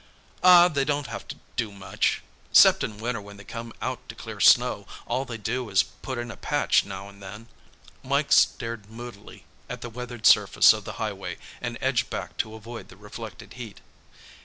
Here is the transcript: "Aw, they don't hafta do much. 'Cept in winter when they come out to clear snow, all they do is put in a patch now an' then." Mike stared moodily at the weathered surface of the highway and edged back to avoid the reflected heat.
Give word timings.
"Aw, 0.41 0.67
they 0.67 0.83
don't 0.83 1.05
hafta 1.05 1.35
do 1.55 1.71
much. 1.71 2.23
'Cept 2.51 2.83
in 2.83 2.97
winter 2.97 3.21
when 3.21 3.37
they 3.37 3.43
come 3.43 3.71
out 3.83 4.09
to 4.09 4.15
clear 4.15 4.39
snow, 4.39 4.87
all 5.05 5.25
they 5.25 5.37
do 5.37 5.69
is 5.69 5.83
put 5.83 6.17
in 6.17 6.31
a 6.31 6.35
patch 6.35 6.83
now 6.83 7.07
an' 7.07 7.19
then." 7.19 7.45
Mike 8.03 8.31
stared 8.31 8.89
moodily 8.89 9.45
at 9.69 9.81
the 9.81 9.91
weathered 9.91 10.25
surface 10.25 10.73
of 10.73 10.85
the 10.85 10.93
highway 10.93 11.37
and 11.61 11.77
edged 11.81 12.09
back 12.09 12.35
to 12.37 12.55
avoid 12.55 12.87
the 12.87 12.97
reflected 12.97 13.53
heat. 13.53 13.79